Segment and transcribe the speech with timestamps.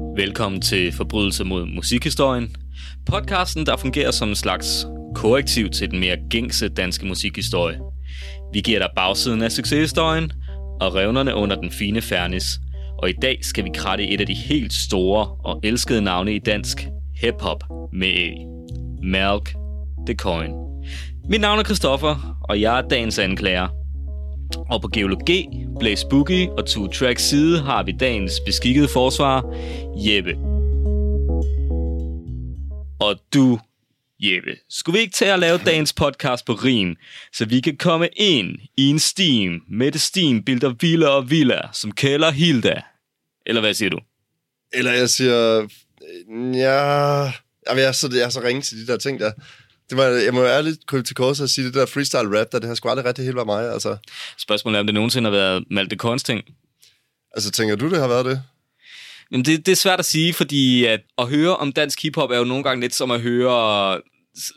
[0.00, 2.56] Velkommen til Forbrydelse mod musikhistorien.
[3.06, 7.78] Podcasten, der fungerer som en slags korrektiv til den mere gængse danske musikhistorie.
[8.52, 10.32] Vi giver dig bagsiden af succeshistorien
[10.80, 12.44] og revnerne under den fine fernis.
[12.98, 16.38] Og i dag skal vi kratte et af de helt store og elskede navne i
[16.38, 16.88] dansk
[17.20, 18.30] hip-hop med A.
[19.02, 19.54] Malk
[20.06, 20.50] the Coin.
[21.28, 23.79] Mit navn er Christoffer, og jeg er dagens anklager.
[24.56, 25.48] Og på Geologi,
[25.78, 29.54] Blaze Boogie og Two Tracks side har vi dagens beskikkede forsvar,
[29.96, 30.34] Jeppe.
[33.00, 33.58] Og du,
[34.20, 36.96] Jeppe, skulle vi ikke tage at lave dagens podcast på rim,
[37.32, 41.60] så vi kan komme ind i en steam med det steam bilder Villa og Villa,
[41.72, 42.82] som kælder Hilda?
[43.46, 44.00] Eller hvad siger du?
[44.72, 45.68] Eller jeg siger,
[46.54, 47.32] ja,
[47.76, 49.32] jeg er så, jeg er så ringe til de der ting der.
[49.90, 52.58] Det var, jeg må ærligt krybe til kors og sige, det der freestyle rap, der,
[52.58, 53.72] det har sgu aldrig rigtig helt været mig.
[53.72, 53.96] Altså,
[54.38, 56.44] Spørgsmålet er, om det nogensinde har været Malte Korns ting.
[57.34, 58.42] altså tænker du, det har været det?
[59.32, 62.38] Jamen, det, det er svært at sige, fordi at, at høre om dansk hiphop er
[62.38, 64.00] jo nogle gange lidt som at høre,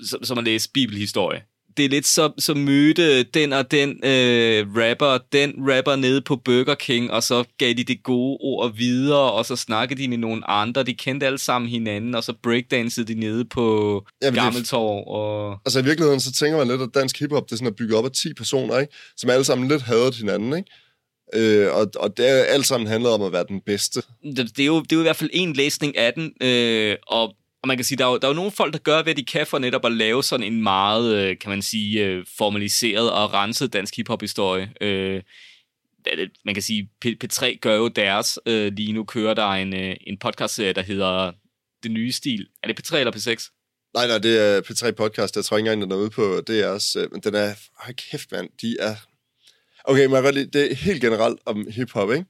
[0.09, 1.41] som, som at læse bibelhistorie.
[1.77, 6.35] Det er lidt som, som mødte den og den øh, rapper, den rapper nede på
[6.35, 10.17] Burger King, og så gav de det gode ord videre, og så snakkede de med
[10.17, 10.83] nogle andre.
[10.83, 15.03] De kendte alle sammen hinanden, og så breakdansede de nede på Jamen, Gammeltorv.
[15.07, 15.59] Og...
[15.65, 17.97] Altså i virkeligheden, så tænker man lidt, at dansk hiphop, det er sådan at bygge
[17.97, 18.93] op af 10 personer, ikke?
[19.17, 20.57] som alle sammen lidt hadede hinanden.
[20.57, 20.69] Ikke?
[21.35, 24.01] Øh, og, og det er alt sammen handlet om at være den bedste.
[24.23, 26.95] det, det, er jo, det er jo i hvert fald en læsning af den, øh,
[27.07, 29.03] og, og man kan sige, der er, jo, der er jo nogle folk, der gør,
[29.03, 32.25] hvad de kan for netop at lave sådan en meget, øh, kan man sige, øh,
[32.37, 34.73] formaliseret og renset dansk hiphop-historie.
[34.81, 35.21] Øh,
[36.45, 38.39] man kan sige, P3 gør jo deres.
[38.45, 41.31] Øh, lige nu kører der en, øh, en podcast-serie, der hedder
[41.83, 42.47] Det Nye Stil.
[42.63, 43.49] Er det P3 eller P6?
[43.93, 45.35] Nej, nej, det er P3 Podcast.
[45.35, 47.09] Jeg tror ikke engang, den er ude på DR's.
[47.11, 47.53] Men den er...
[47.75, 48.49] Hold kæft, mand.
[48.61, 48.95] De er...
[49.83, 52.25] Okay, men jeg godt lide, det er helt generelt om hiphop, ikke?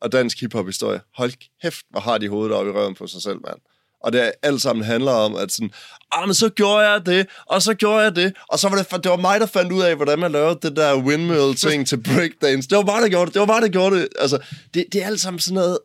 [0.00, 1.00] Og dansk hiphop-historie.
[1.14, 3.60] Hold kæft, hvor har de hovedet oppe i røven på sig selv, mand.
[4.04, 5.70] Og det alt sammen handler om, at sådan,
[6.12, 9.04] ah, men så gjorde jeg det, og så gjorde jeg det, og så var det,
[9.04, 12.68] det var mig, der fandt ud af, hvordan man lavede det der windmill-ting til breakdance.
[12.68, 13.34] Det var mig, der gjorde det.
[13.34, 14.08] Det var mig, der gjorde det.
[14.18, 14.38] Altså,
[14.74, 15.78] det, det er alt sammen sådan noget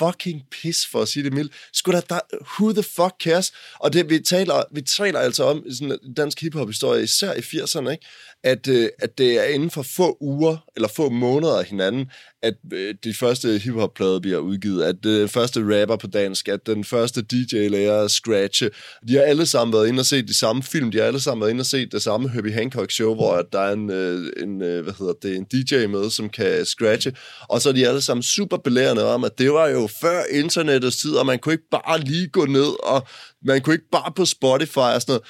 [0.00, 1.52] fucking pis, for at sige det mildt.
[1.72, 2.20] Skulle da, der,
[2.58, 3.52] who the fuck cares?
[3.78, 7.90] Og det, vi, taler, vi taler altså om i sådan dansk hiphop-historie, især i 80'erne,
[7.90, 8.06] ikke?
[8.42, 12.10] At, øh, at det er inden for få uger, eller få måneder af hinanden,
[12.42, 16.84] at øh, de første hiphop-plader bliver udgivet, at øh, første rapper på dansk, at den
[16.84, 18.70] første DJ lærer at scratche.
[19.08, 21.40] De har alle sammen været inde og set de samme film, de har alle sammen
[21.40, 24.62] været inde og set det samme Herbie Hancock-show, hvor at der er en, øh, en,
[24.62, 27.12] øh, hvad hedder det, en DJ med, som kan scratche,
[27.48, 30.96] og så er de alle sammen super belærende om, at det var jo før internettets
[30.96, 33.06] tid, og man kunne ikke bare lige gå ned, og
[33.44, 35.22] man kunne ikke bare på Spotify og sådan noget.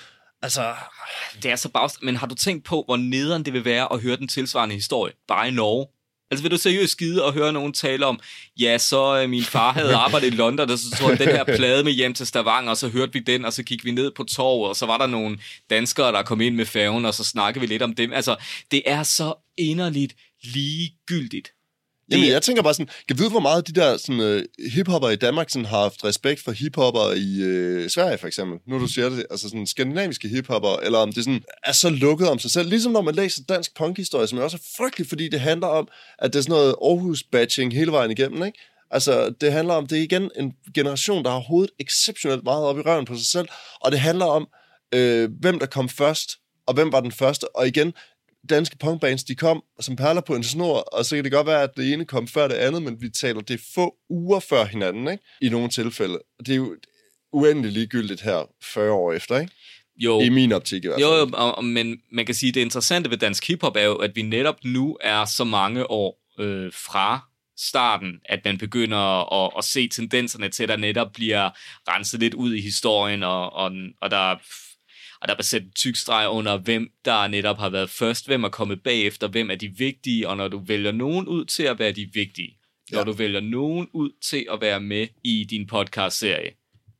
[0.42, 0.74] Altså,
[1.42, 2.02] Det er så bagst...
[2.02, 5.12] Men har du tænkt på, hvor nederen det vil være at høre den tilsvarende historie?
[5.28, 5.86] Bare i Norge.
[6.30, 8.20] Altså vil du seriøst skide og høre nogen tale om,
[8.60, 11.44] ja, så øh, min far havde arbejdet i London, og så tog han den her
[11.44, 14.10] plade med hjem til Stavanger, og så hørte vi den, og så gik vi ned
[14.10, 15.38] på torvet, og så var der nogle
[15.70, 18.12] danskere, der kom ind med færgen, og så snakkede vi lidt om dem.
[18.12, 18.36] Altså,
[18.70, 21.48] det er så inderligt ligegyldigt.
[22.10, 25.16] Jamen, jeg tænker bare sådan, kan vide, hvor meget de der sådan, øh, hiphopper i
[25.16, 28.58] Danmark sådan, har haft respekt for hiphopper i øh, Sverige, for eksempel.
[28.66, 32.28] Nu du siger det, altså sådan skandinaviske hiphopper, eller om det sådan er så lukket
[32.28, 32.68] om sig selv.
[32.68, 35.88] Ligesom når man læser dansk punkhistorie, som er også er frygteligt, fordi det handler om,
[36.18, 38.58] at det er sådan noget Aarhus-batching hele vejen igennem, ikke?
[38.90, 42.78] Altså, det handler om, det er igen en generation, der har hovedet exceptionelt meget op
[42.78, 43.48] i røven på sig selv,
[43.80, 44.48] og det handler om,
[44.94, 46.30] øh, hvem der kom først,
[46.66, 47.92] og hvem var den første, og igen,
[48.48, 51.62] danske punkbands, de kom som perler på en snor, og så kan det godt være,
[51.62, 55.08] at det ene kom før det andet, men vi taler det få uger før hinanden,
[55.08, 55.24] ikke?
[55.40, 56.18] I nogle tilfælde.
[56.38, 56.76] Det er jo
[57.32, 59.52] uendeligt ligegyldigt her 40 år efter, ikke?
[59.96, 61.10] Jo, I min optik i hvert fald.
[61.10, 63.94] Jo, jo og, men man kan sige, at det interessante ved dansk hiphop er jo,
[63.94, 67.20] at vi netop nu er så mange år øh, fra
[67.58, 71.50] starten, at man begynder at, at se tendenserne til, at der netop bliver
[71.88, 74.36] renset lidt ud i historien, og, og, og der
[75.22, 78.44] og der er sat en tyk streg under, hvem der netop har været først, hvem
[78.44, 81.78] er kommet bagefter, hvem er de vigtige, og når du vælger nogen ud til at
[81.78, 82.56] være de vigtige,
[82.90, 83.04] når Ja.
[83.04, 86.50] du vælger nogen ud til at være med i din podcast-serie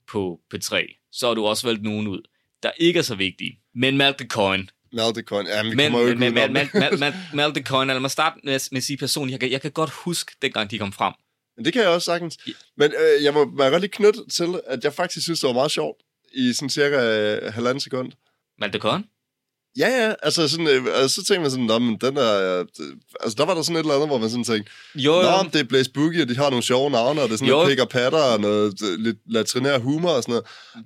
[0.09, 2.23] på P3, så har du også valgt nogen ud,
[2.62, 3.59] der ikke er så vigtige.
[3.75, 4.71] Men Malk the Coin.
[4.93, 5.47] Maldecoin.
[5.47, 6.53] Ja, men vi Men, kommer jo ikke men, men,
[7.35, 9.71] men, the Coin, lad mig starte med, med at sige personligt, jeg kan, jeg kan
[9.71, 11.12] godt huske, dengang de kom frem.
[11.56, 12.39] Men det kan jeg også sagtens.
[12.77, 15.47] Men øh, jeg må, må jeg godt lige knytte til, at jeg faktisk synes, det
[15.47, 15.97] var meget sjovt
[16.32, 18.12] i sådan cirka øh, halvanden sekund.
[18.59, 19.05] Malte Korn?
[19.78, 22.67] Ja, ja, altså, sådan, øh, så tænkte man sådan, Nå, men den der, øh,
[23.20, 25.43] altså der var der sådan et eller andet, hvor man sådan tænkte, Jo, Nå, jo.
[25.43, 27.49] men det er Blaze Boogie, og de har nogle sjove navne, og det er sådan
[27.49, 27.55] Jo.
[27.55, 30.43] noget pik og patter, og noget øh, lidt latrinær humor og sådan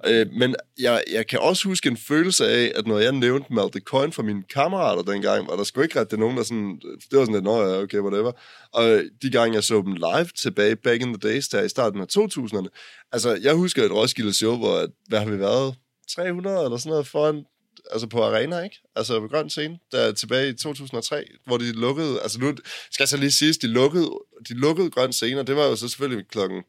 [0.06, 0.26] noget.
[0.26, 3.80] Øh, men jeg, jeg kan også huske en følelse af, at når jeg nævnte Malte
[3.80, 6.78] Coin for mine kammerater dengang, var der sgu ikke rigtig nogen, der sådan,
[7.10, 8.32] det var sådan lidt, nå ja, okay, whatever.
[8.72, 12.00] Og de gange, jeg så dem live tilbage, back in the days, der i starten
[12.00, 12.68] af 2000'erne,
[13.12, 15.74] altså, jeg husker et Roskilde show, hvor, at- hvad har vi været?
[16.16, 17.44] 300 eller sådan noget foran
[17.90, 18.76] altså på arena, ikke?
[18.96, 22.56] Altså på grøn scene, der tilbage i 2003, hvor de lukkede, altså nu
[22.90, 24.10] skal jeg så lige sige, de lukkede,
[24.48, 26.62] de lukkede grøn scene, og det var jo så selvfølgelig klokken,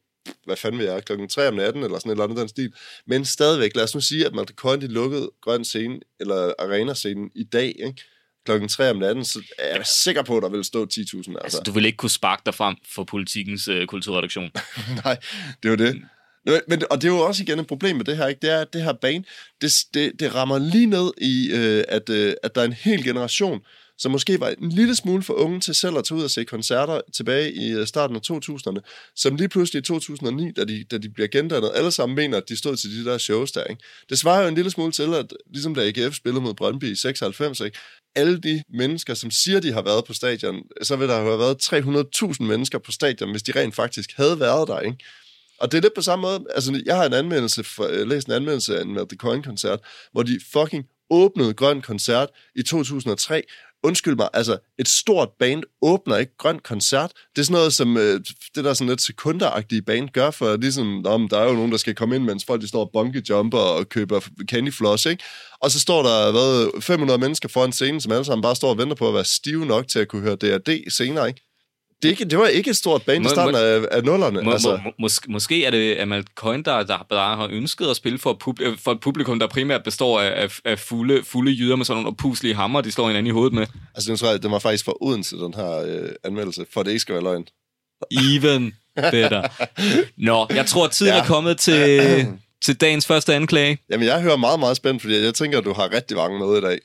[0.44, 2.72] hvad fanden vi er, klokken 3 om natten, eller sådan et eller andet den stil.
[3.06, 6.94] Men stadigvæk, lad os nu sige, at Malte Coin, de lukkede grøn scene, eller arena
[6.94, 8.02] scenen i dag, ikke?
[8.44, 11.16] Klokken 3 om natten, så er jeg sikker på, at der vil stå 10.000.
[11.16, 11.32] Altså.
[11.42, 14.50] Altså, du vil ikke kunne sparke dig frem for politikens øh, kulturredaktion.
[15.04, 15.16] Nej,
[15.62, 16.02] det var det.
[16.68, 18.40] Men, og det er jo også igen et problem med det her, ikke?
[18.42, 19.24] Det er, at det her bane,
[19.60, 23.04] det, det, det rammer lige ned i, øh, at, øh, at der er en hel
[23.04, 23.60] generation,
[23.98, 26.44] som måske var en lille smule for unge til selv at tage ud og se
[26.44, 30.98] koncerter tilbage i øh, starten af 2000'erne, som lige pludselig i 2009, da de, da
[30.98, 33.82] de bliver gendannet, alle sammen mener, at de stod til de der shows der, ikke?
[34.08, 36.96] Det svarer jo en lille smule til, at ligesom da AGF spillede mod Brøndby i
[36.96, 37.78] 96, ikke?
[38.16, 41.72] alle de mennesker, som siger, de har været på stadion, så vil der have været
[42.34, 44.98] 300.000 mennesker på stadion, hvis de rent faktisk havde været der, ikke?
[45.60, 48.26] Og det er lidt på samme måde, altså jeg har en anmeldelse, for, jeg læst
[48.26, 49.78] en anmeldelse af en Mad the Coin-koncert,
[50.12, 53.42] hvor de fucking åbnede Grøn Koncert i 2003.
[53.82, 57.12] Undskyld mig, altså et stort band åbner ikke Grøn Koncert.
[57.36, 58.20] Det er sådan noget, som øh,
[58.54, 61.76] det der sådan lidt sekunderagtige band gør, for ligesom, om der er jo nogen, der
[61.78, 64.20] skal komme ind, mens folk de står og bungee jumper og køber
[64.50, 65.24] candy floss, ikke?
[65.60, 68.78] Og så står der hvad, 500 mennesker foran scenen, som alle sammen bare står og
[68.78, 71.45] venter på at være stive nok til at kunne høre D&D senere, ikke?
[72.02, 74.42] Det, ikke, det var ikke et stort band i starten må- af, af nullerne.
[74.42, 74.70] Må, altså.
[74.70, 78.18] må, må, mås- måske er det Amal Coin, der, der bare har ønsket at spille
[78.18, 81.76] for, et publi- for et publikum, der primært består af, af, af fulde, fulde jyder
[81.76, 83.66] med sådan nogle opuslige hammer, de slår hinanden i hovedet med.
[83.94, 86.90] Altså, den tror jeg, den var faktisk for Odense, den her øh, anmeldelse, for det
[86.90, 87.44] ikke skal være løgn.
[88.10, 88.72] Even
[89.10, 89.42] better.
[90.16, 91.20] Nå, jeg tror, tiden Ja.
[91.20, 92.00] er kommet til,
[92.64, 93.78] til dagens første anklage.
[93.90, 96.58] Jamen, jeg hører meget, meget spændt, fordi jeg tænker, at du har rigtig mange med
[96.58, 96.78] i dag.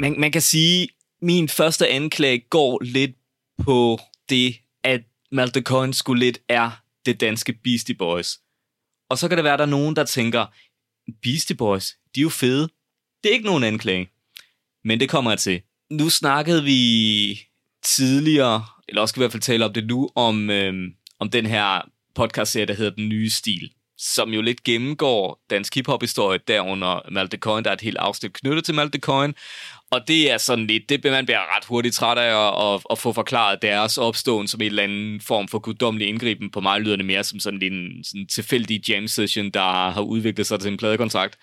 [0.00, 0.88] Man, man kan sige,
[1.22, 3.16] min første anklage går lidt
[3.64, 3.98] på
[4.28, 5.00] det, at
[5.32, 6.70] Malte Cohen skulle lidt er
[7.06, 8.38] det danske Beastie Boys.
[9.10, 10.46] Og så kan det være, at der er nogen, der tænker,
[11.22, 12.68] Beastie Boys, de er jo fede.
[13.22, 14.08] Det er ikke nogen anklage.
[14.84, 15.62] Men det kommer jeg til.
[15.90, 17.40] Nu snakkede vi
[17.82, 21.30] tidligere, eller også skal vi i hvert fald tale om det nu, om, øhm, om
[21.30, 27.10] den her podcastserie, der hedder Den Nye Stil, som jo lidt gennemgår dansk hiphop-historie derunder
[27.10, 27.64] Malte Coyne.
[27.64, 29.34] Der er et helt afsnit knyttet til Malte Coyne.
[29.96, 32.98] Og det er sådan lidt, det man bliver ret hurtigt træt af at, at, at
[32.98, 36.50] få forklaret deres opståen som en eller anden form for guddommelig indgriben.
[36.50, 40.46] På mig lyder det mere som sådan en sådan tilfældig jam session, der har udviklet
[40.46, 41.38] sig til en pladekontrakt.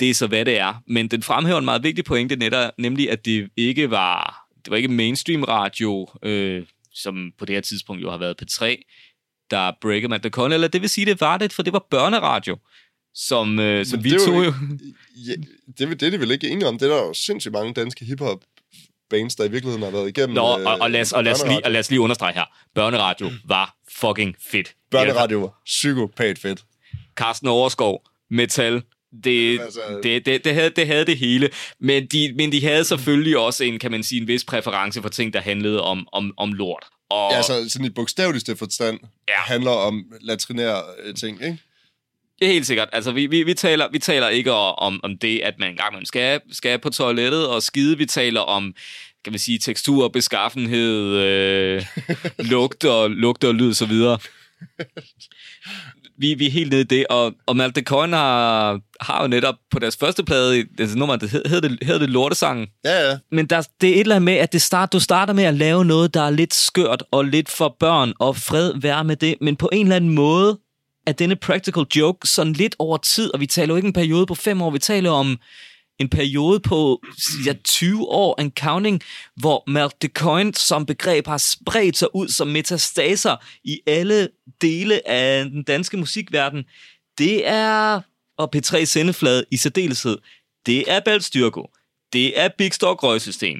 [0.00, 0.82] Det er så, hvad det er.
[0.86, 4.76] Men den fremhæver en meget vigtig pointe, netop, nemlig at det ikke var, det var
[4.76, 6.62] ikke mainstream radio, øh,
[6.94, 8.64] som på det her tidspunkt jo har været P3,
[9.50, 11.86] der breaker man the con, eller det vil sige, det var det, for det var
[11.90, 12.58] børneradio,
[13.18, 14.54] som, øh, som vi det er jo.
[15.16, 15.32] Ja,
[15.78, 16.78] det, det er de vel ikke enige om.
[16.78, 18.44] Det er der jo sindssygt mange danske hiphop
[19.10, 20.34] bands, der i virkeligheden har været igennem.
[20.34, 22.44] Nå, og, og, lad os, og, lad os lige, og lad os lige understrege her.
[22.74, 24.74] Børneradio var fucking fedt.
[24.90, 26.64] Børneradio var psykopat fedt.
[27.16, 28.82] Carsten Overskov, metal,
[29.24, 31.50] det, Altså- det, det, det, havde, det havde det hele.
[31.80, 35.08] Men de, men de havde selvfølgelig også en, kan man sige, en vis præference for
[35.08, 36.84] ting, der handlede om, om, om lort.
[37.10, 38.98] Og, Ja, altså sådan i bogstaveligste forstand
[39.28, 39.34] Ja.
[39.36, 41.58] handler om latrinære øh, ting, ikke?
[42.42, 42.88] Er helt sikkert.
[42.92, 46.06] Altså, vi, vi, vi, taler, vi taler ikke om, om det, at man engang man
[46.06, 47.98] skal, skal på toilettet og skide.
[47.98, 48.74] Vi taler om,
[49.24, 51.82] kan man sige, tekstur, beskaffenhed, øh,
[52.38, 54.18] lugt, og, lugt og lyd, så videre.
[56.18, 59.54] Vi, vi er helt nede i det, og, og Malte Coin har, har jo netop
[59.70, 63.18] på deres første plade, altså nummer, det hed, hed, det, hed det Lortesangen, Ja, ja.
[63.32, 65.54] men der, det er et eller andet med, at det start, du starter med at
[65.54, 69.34] lave noget, der er lidt skørt og lidt for børn, og fred være med det,
[69.40, 70.58] men på en eller anden måde
[71.06, 74.26] af denne practical joke sådan lidt over tid, og vi taler jo ikke en periode
[74.26, 75.38] på fem år, vi taler om
[75.98, 77.02] en periode på
[77.46, 79.02] ja, 20 år en counting,
[79.36, 84.28] hvor Malte Coin som begreb har spredt sig ud som metastaser i alle
[84.60, 86.64] dele af den danske musikverden.
[87.18, 88.00] Det er,
[88.38, 90.18] og P3 Sendeflade i særdeleshed,
[90.66, 91.70] det er Balstyrko.
[92.12, 93.58] Det er Big Stock Røgsystem.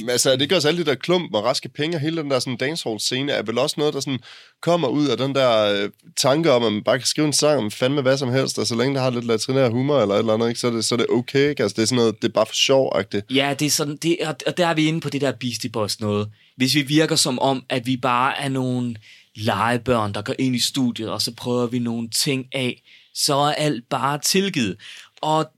[0.00, 2.30] Men altså, det gør også alle de der klump og raske penge, og hele den
[2.30, 4.18] der sådan dancehall-scene er vel også noget, der sådan
[4.62, 7.58] kommer ud af den der øh, tanke om, at man bare kan skrive en sang
[7.58, 10.18] om fandme hvad som helst, og så længe der har lidt latrinær humor eller et
[10.18, 11.48] eller andet, ikke, så, er det, så er det okay.
[11.48, 11.62] Ikke?
[11.62, 13.34] Altså, det er sådan noget, det er bare for sjov -agtigt.
[13.34, 15.70] Ja, det er sådan, det, og, og der er vi inde på det der Beastie
[15.70, 16.28] Boys noget.
[16.56, 18.96] Hvis vi virker som om, at vi bare er nogle
[19.36, 22.82] legebørn, der går ind i studiet, og så prøver vi nogle ting af,
[23.14, 24.76] så er alt bare tilgivet.
[25.22, 25.50] Og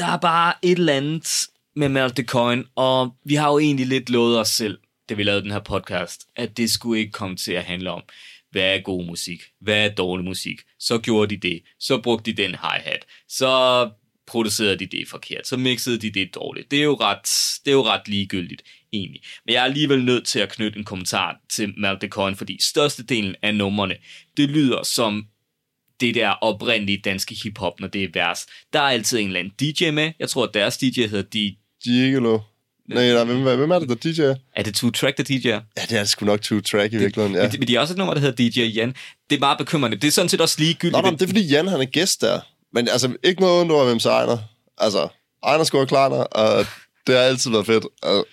[0.00, 3.86] der er bare et eller andet med Melt the Coin, og vi har jo egentlig
[3.86, 4.78] lidt lovet os selv,
[5.08, 8.02] da vi lavede den her podcast, at det skulle ikke komme til at handle om,
[8.50, 10.60] hvad er god musik, hvad er dårlig musik.
[10.78, 13.90] Så gjorde de det, så brugte de den hi-hat, så
[14.26, 16.70] producerede de det forkert, så mixede de det dårligt.
[16.70, 19.22] Det er jo ret, det er jo ret ligegyldigt, egentlig.
[19.46, 23.34] Men jeg er alligevel nødt til at knytte en kommentar til Malte Coin, fordi størstedelen
[23.42, 23.96] af numrene,
[24.36, 25.26] det lyder som
[26.00, 28.46] det der oprindelige danske hiphop, når det er vers.
[28.72, 30.12] Der er altid en eller anden DJ med.
[30.18, 31.56] Jeg tror, at deres DJ hedder D...
[31.84, 32.38] Gigolo.
[32.88, 34.38] Nej, nej, hvem, hvem er det, der DJ'er?
[34.56, 35.62] Er det Two Track, der DJ'er?
[35.76, 37.42] Ja, det er sgu nok Two Track i virkeligheden, ja.
[37.42, 38.94] Men, men de har også et nummer, der hedder DJ Jan.
[39.30, 39.96] Det er meget bekymrende.
[39.96, 40.92] Det er sådan set også ligegyldigt.
[40.92, 42.40] Nå, nej, det er fordi Jan, han er gæst der.
[42.72, 44.38] Men altså, ikke noget ondt over, hvem så Ejner.
[44.78, 45.08] Altså,
[45.42, 46.66] Ejner scorer klarner, og
[47.06, 47.86] det har altid været fedt.
[48.02, 48.26] Og...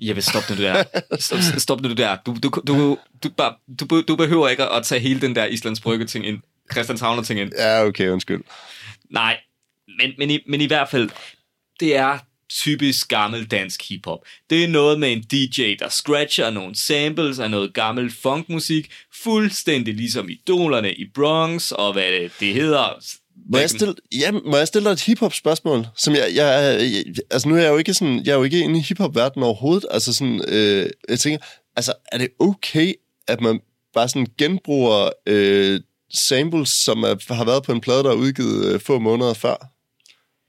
[0.00, 0.84] Jeg vil stoppe nu der.
[1.18, 2.16] Stop, stop nu der.
[2.26, 3.30] Du, du, du, du,
[3.80, 6.38] du, du behøver ikke at tage hele den der Islands Brygge ting ind.
[6.72, 7.52] Christianshavner ting ind.
[7.58, 8.42] Ja, okay, undskyld.
[9.10, 9.36] Nej,
[9.98, 11.10] men, men, i, men i hvert fald,
[11.80, 12.18] det er
[12.50, 14.18] typisk gammel dansk hiphop.
[14.50, 19.94] Det er noget med en DJ, der scratcher nogle samples af noget gammel funkmusik, fuldstændig
[19.94, 23.04] ligesom idolerne i Bronx, og hvad det, det hedder.
[23.52, 25.86] Må jeg, stille, ja, må jeg stille dig et hiphop spørgsmål?
[25.96, 28.60] Som jeg, jeg, jeg, altså nu er jeg jo ikke sådan, jeg er jo ikke
[28.60, 29.86] inde i hiphop verdenen overhovedet.
[29.90, 31.38] Altså sådan, øh, jeg tænker,
[31.76, 32.94] altså er det okay,
[33.28, 33.60] at man
[33.94, 35.80] bare sådan genbruger øh,
[36.14, 39.70] samples, som er, har været på en plade, der er udgivet øh, få måneder før?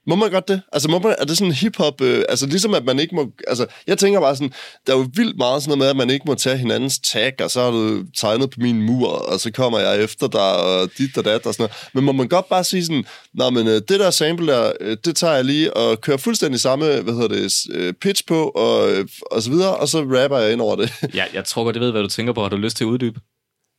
[0.06, 0.62] Må man godt det?
[0.72, 3.66] Altså, må man, er det sådan hip-hop, øh, altså ligesom at man ikke må, altså,
[3.86, 4.52] jeg tænker bare sådan,
[4.86, 7.32] der er jo vildt meget sådan noget med, at man ikke må tage hinandens tag,
[7.40, 10.88] og så har du tegnet på min mur, og så kommer jeg efter dig, og
[10.98, 11.88] dit og dat og sådan noget.
[11.94, 13.04] Men må man godt bare sige sådan,
[13.34, 16.60] nej, men øh, det der sample der, øh, det tager jeg lige og kører fuldstændig
[16.60, 20.38] samme, hvad hedder det, øh, pitch på, og, øh, og så videre, og så rapper
[20.38, 20.92] jeg ind over det.
[21.14, 22.42] Ja, jeg tror godt, jeg ved, hvad du tænker på.
[22.42, 23.20] Har du lyst til at uddybe?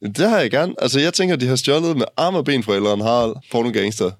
[0.03, 0.73] Det har jeg gerne.
[0.77, 4.11] Altså, jeg tænker, de har stjålet med arm og ben fra Ellen Harald, porno gangster.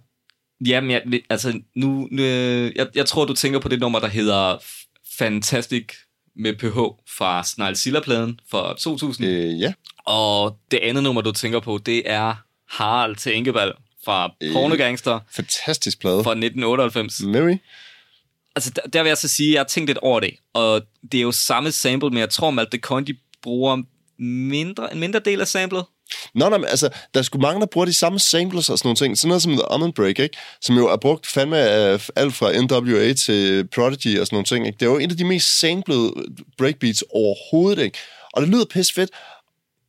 [0.68, 4.58] Jamen, jeg, altså, nu, øh, jeg, jeg tror, du tænker på det nummer, der hedder
[5.18, 5.86] Fantastic
[6.36, 6.78] med PH
[7.18, 9.28] fra Snarl fra 2000.
[9.28, 9.74] Øh, ja.
[10.06, 12.36] Og det andet nummer, du tænker på, det er
[12.70, 13.74] Harald til Enkebal
[14.06, 15.20] fra øh, Pornogangster.
[15.32, 16.24] Fantastisk plade.
[16.24, 17.22] Fra 1998.
[17.22, 17.58] Mary.
[18.56, 20.34] Altså, der, der vil jeg så sige, at jeg har tænkt lidt over det.
[20.54, 23.84] Og det er jo samme sample, men jeg tror, Coin, de bruger
[24.20, 25.86] mindre, en mindre del af samlet.
[26.36, 28.96] Nå, nej, men altså, der skulle mange, der bruger de samme samples og sådan nogle
[28.96, 29.18] ting.
[29.18, 30.38] Sådan noget som The Almond Break, ikke?
[30.62, 34.68] Som jo er brugt fandme af alt fra NWA til Prodigy og sådan nogle ting,
[34.68, 34.78] ikke?
[34.80, 36.14] Det er jo en af de mest samplede
[36.58, 37.98] breakbeats overhovedet, ikke?
[38.34, 39.10] Og det lyder pisse fedt.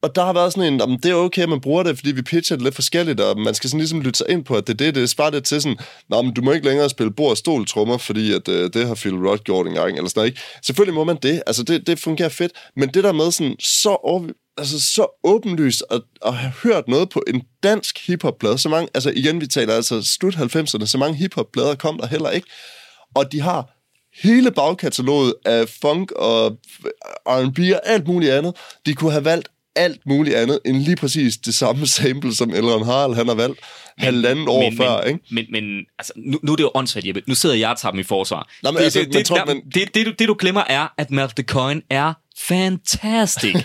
[0.04, 2.12] Og der har været sådan en, om det er okay, at man bruger det, fordi
[2.12, 4.66] vi pitcher det lidt forskelligt, og man skal sådan ligesom lytte sig ind på, at
[4.66, 7.12] det er det, det sparer det til sådan, Nå, men du må ikke længere spille
[7.12, 10.18] bord og stol trommer, fordi at, øh, det har Phil Rudd gjort engang, eller sådan
[10.20, 10.40] noget, ikke?
[10.62, 13.88] Selvfølgelig må man det, altså det, det fungerer fedt, men det der med sådan, så
[13.88, 18.58] over, altså så åbenlyst at, at have hørt noget på en dansk hiphopplade.
[18.58, 22.30] Så mange, altså igen, vi taler altså slut 90'erne, så mange hiphopplader kom der heller
[22.30, 22.46] ikke.
[23.14, 23.70] Og de har
[24.22, 26.58] hele bagkataloget af funk og
[27.26, 28.56] R&B og alt muligt andet.
[28.86, 32.84] De kunne have valgt alt muligt andet end lige præcis det samme sample, som Elron
[32.84, 33.60] Harald han har valgt
[33.98, 35.00] men, halvanden år men, før.
[35.04, 35.20] Men, ikke?
[35.30, 37.22] men, men altså, nu, nu er det jo åndssvagt, Jeppe.
[37.26, 38.48] Nu sidder jeg og tager dem i forsvar.
[38.62, 39.62] Nå, men det, altså, det, det, tror, der, men...
[39.74, 43.54] det, det, du, det, du glemmer er, at Melt the Coin er fantastic.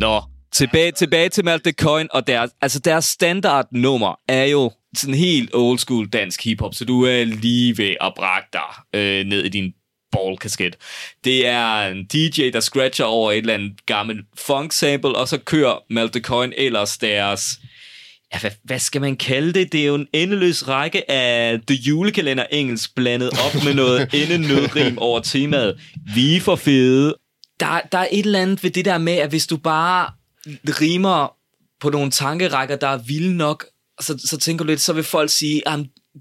[0.00, 0.22] Nå,
[0.52, 5.50] tilbage, tilbage til Melt the Coin, og deres, altså deres standardnummer er jo sådan helt
[5.54, 9.48] old school dansk hiphop, så du er lige ved at brække dig øh, ned i
[9.48, 9.72] din
[10.12, 10.76] ballkasket.
[11.24, 15.38] Det er en DJ, der scratcher over et eller andet gammelt funk sample, og så
[15.38, 17.58] kører Melt the Coin ellers deres
[18.34, 19.72] ja, hvad, hvad skal man kalde det?
[19.72, 24.98] Det er jo en endeløs række af The Julekalender engelsk blandet op med noget endenødrim
[24.98, 25.80] over temaet.
[26.14, 27.14] Vi er for fede.
[27.60, 30.10] Der, der er et eller andet ved det der med, at hvis du bare
[30.80, 31.36] rimer
[31.80, 33.66] på nogle tankerækker, der er vilde nok,
[34.00, 35.68] så, så tænker du lidt, så vil folk sige,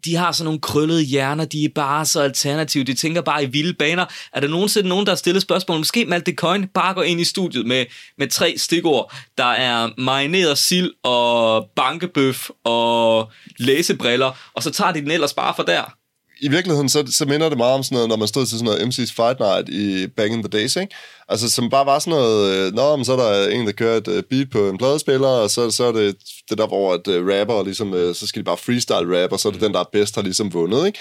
[0.05, 3.45] de har sådan nogle krøllede hjerner, de er bare så alternative, de tænker bare i
[3.45, 4.05] vilde baner.
[4.33, 5.77] Er der nogensinde nogen, der har stillet spørgsmål?
[5.77, 7.85] Måske Malte Coin bare går ind i studiet med,
[8.17, 9.13] med tre stikord.
[9.37, 15.53] Der er marineret sild og bankebøf og læsebriller, og så tager de den ellers bare
[15.55, 15.98] fra der
[16.41, 18.65] i virkeligheden, så, så minder det meget om sådan noget, når man stod til sådan
[18.65, 20.95] noget MC's Fight Night i Back in the Days, ikke?
[21.29, 23.97] Altså, som bare var sådan noget, øh, nå, men så er der en, der kører
[23.97, 26.15] et uh, beat på en pladespiller, og så, så er det
[26.49, 29.47] det der, hvor et uh, rapper, ligesom, så skal de bare freestyle rap, og så
[29.47, 30.99] er det den, der er bedst, har ligesom vundet, ikke?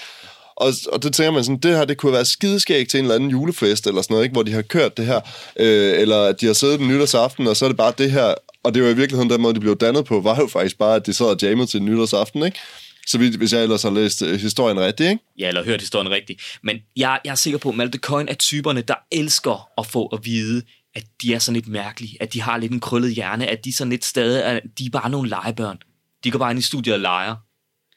[0.59, 3.15] Og, og det tænker man sådan, det her, det kunne være skideskæg til en eller
[3.15, 4.33] anden julefest, eller sådan noget, ikke?
[4.33, 5.21] Hvor de har kørt det her,
[5.59, 8.33] øh, eller at de har siddet en nytårsaften, og så er det bare det her,
[8.63, 10.95] og det var i virkeligheden den måde, de blev dannet på, var jo faktisk bare,
[10.95, 12.59] at de sad og jammede til nytårsaften, ikke?
[13.07, 15.23] Så vidt, hvis jeg ellers har læst uh, historien rigtigt, ikke?
[15.39, 16.41] Ja, eller hørt historien rigtigt.
[16.63, 20.05] Men jeg, jeg er sikker på, at Malte Coin er typerne, der elsker at få
[20.05, 20.61] at vide,
[20.95, 23.75] at de er sådan lidt mærkelige, at de har lidt en krøllet hjerne, at de
[23.75, 25.77] sådan lidt stadig er, de er bare nogle legebørn.
[26.23, 27.35] De går bare ind i studiet og leger.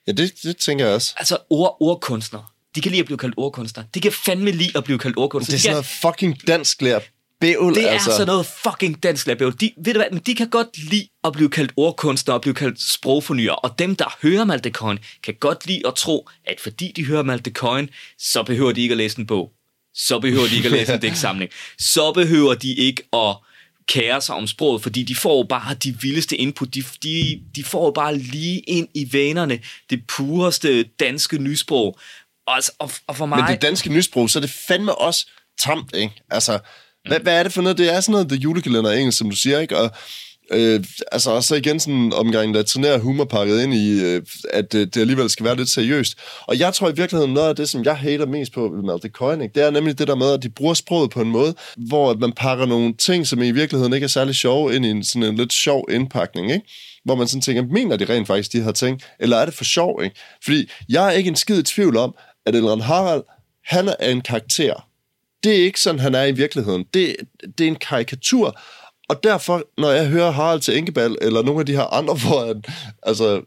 [0.07, 1.15] Ja, det, det tænker jeg også.
[1.17, 2.45] Altså ord, ordkunstnere.
[2.75, 3.87] De kan lide at blive kaldt ordkunstnere.
[3.95, 5.53] De kan fandme lide at blive kaldt ordkunstnere.
[5.53, 6.99] Det er sådan noget fucking dansk lær
[7.43, 8.11] bævl, det er altså.
[8.11, 9.61] sådan noget fucking dansk label.
[9.61, 12.55] De, ved du hvad, men de kan godt lide at blive kaldt ordkunstnere og blive
[12.55, 13.53] kaldt sprogfornyer.
[13.53, 17.23] Og dem, der hører Malte Coin, kan godt lide at tro, at fordi de hører
[17.23, 19.53] Malte Coin, så behøver de ikke at læse en bog.
[19.95, 21.51] Så behøver de ikke at læse en digtsamling.
[21.79, 23.37] Så behøver de ikke at
[23.89, 26.75] kære sig om sproget, fordi de får bare de vildeste input.
[26.75, 31.99] De, de, de får bare lige ind i vanerne det pureste danske nysprog.
[32.47, 33.39] Og, altså, og, og for mig...
[33.39, 35.27] Men det danske nysprog, så er det fandme også
[35.59, 36.23] tamt, ikke?
[36.31, 36.59] Altså,
[37.09, 37.79] hvad, hvad er det for noget?
[37.79, 39.79] Det er sådan noget, The Julekalender engelsk, som du siger, ikke?
[39.79, 39.91] Og
[40.53, 44.75] øh, altså, og så igen sådan en omgang latrinær humor pakket ind i, øh, at
[44.75, 46.19] øh, det alligevel skal være lidt seriøst.
[46.47, 49.09] Og jeg tror i virkeligheden, noget af det, som jeg hater mest på med Malte
[49.09, 49.55] Koenig, ikke?
[49.55, 52.33] det er nemlig det der med, at de bruger sproget på en måde, hvor man
[52.33, 55.37] pakker nogle ting, som i virkeligheden ikke er særlig sjove, ind i en, sådan en
[55.37, 56.67] lidt sjov indpakning, ikke?
[57.05, 59.65] hvor man sådan tænker, mener de rent faktisk de her ting, eller er det for
[59.65, 60.17] sjov, ikke?
[60.45, 62.15] Fordi jeg er ikke en skid i tvivl om,
[62.47, 63.23] at Elrond Harald,
[63.65, 64.92] han er en karakter.
[65.45, 66.85] Det er ikke sådan, han er i virkeligheden.
[66.95, 67.17] Det,
[67.59, 68.59] det er en karikatur,
[69.09, 72.47] og derfor, når jeg hører Harald til Enkebal, eller nogle af de her andre, hvor
[72.47, 72.65] han,
[73.03, 73.43] altså,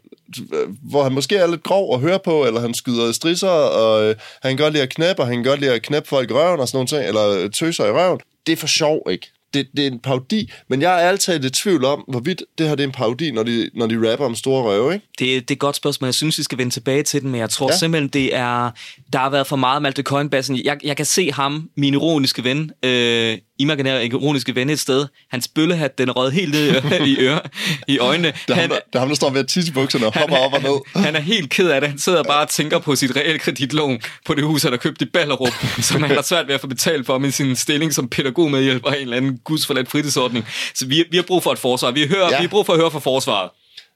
[0.82, 4.14] hvor han måske er lidt grov at høre på, eller han skyder strisser, og øh,
[4.42, 6.34] han kan godt lide at knæppe, og han kan godt lide at knæppe folk i
[6.34, 8.20] røven og sådan nogle ting, eller tøser i røven.
[8.46, 9.32] Det er for sjov, ikke?
[9.54, 12.74] Det, det er en parodi, men jeg er altid i tvivl om, hvorvidt det her
[12.74, 15.06] det er en parodi, når de, når de rapper om store røve, ikke?
[15.18, 16.06] Det, det er et godt spørgsmål.
[16.06, 17.72] Jeg synes, vi skal vende tilbage til den, men jeg tror Ja.
[17.72, 17.78] ja.
[17.78, 18.70] simpelthen, det er...
[19.12, 20.60] Der har været for meget Malte Coinbassen.
[20.64, 25.06] Jeg, jeg kan se ham, min ironiske ven, øh, imaginære ironiske ven et sted.
[25.30, 27.40] Hans bøllehat, den røget helt ned i, øre,
[27.88, 28.28] i, øjnene.
[28.28, 30.18] Det er, ham, Han, der, det er ham, der står ved at tisse bukserne og
[30.18, 30.80] hopper op og ned.
[31.04, 31.90] han er helt ked af det.
[31.90, 35.04] Han sidder bare og tænker på sit realkreditlån på det hus, han har købt i
[35.04, 38.90] Ballerup, som han har svært ved at få betalt for med sin stilling som pædagogmedhjælper
[38.92, 40.46] i en eller anden gudsforladt fritidsordning.
[40.74, 41.90] Så vi, vi har brug for et forsvar.
[41.90, 42.36] Vi, hører, Ja.
[42.38, 43.50] vi har brug for at høre fra forsvaret.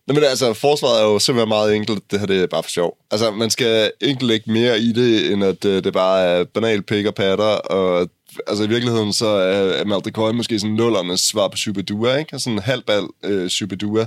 [0.06, 2.02] Nå, men altså, forsvaret er jo simpelthen meget enkelt.
[2.10, 2.96] Det her, det er bare for sjov.
[3.10, 6.82] Altså, man skal ikke lægge mere i det, end at øh, det bare er banal
[6.82, 8.08] pik og patter, og
[8.46, 12.32] altså i virkeligheden så er Malte Coyne måske sådan nullernes svar på Superdua, ikke?
[12.32, 14.06] Altså en halvbal øh, Superdua.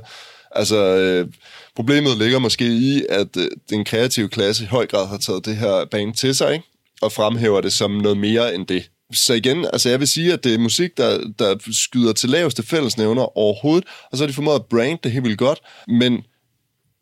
[0.55, 1.27] Altså, øh,
[1.75, 5.55] problemet ligger måske i, at øh, den kreative klasse i høj grad har taget det
[5.55, 6.65] her bane til sig, ikke?
[7.01, 8.89] Og fremhæver det som noget mere end det.
[9.13, 12.63] Så igen, altså jeg vil sige, at det er musik, der, der skyder til laveste
[12.63, 16.23] fællesnævner overhovedet, og så har de formået at brand det helt vildt godt, men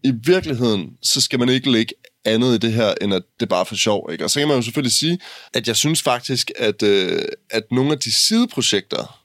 [0.04, 1.93] i virkeligheden, så skal man ikke lægge
[2.26, 4.10] andet i det her, end at det er bare for sjov.
[4.12, 4.24] Ikke?
[4.24, 5.20] Og så kan man jo selvfølgelig sige,
[5.54, 9.20] at jeg synes faktisk, at, øh, at nogle af de sideprojekter,